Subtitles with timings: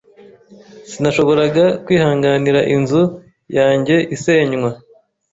[0.89, 3.01] Sinashoboraga kwihanganira inzu
[3.57, 4.71] yanjye isenywa.